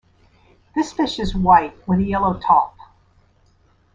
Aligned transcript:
This 0.73 0.91
fish 0.91 1.19
is 1.19 1.35
white 1.35 1.77
with 1.87 1.99
a 1.99 2.03
yellow 2.03 2.39
top. 2.39 2.75